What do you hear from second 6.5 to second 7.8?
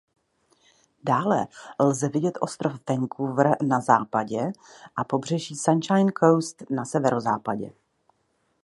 na severozápadě.